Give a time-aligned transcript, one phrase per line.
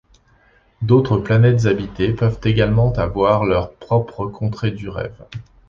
[0.81, 5.27] D'autres planètes habitées peuvent également avoir leurs propres contrées du Rêve.